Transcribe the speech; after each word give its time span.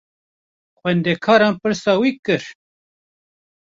Xwendekaran 0.79 1.55
pirsa 1.61 1.93
wî 2.01 2.11
kir. 2.25 2.43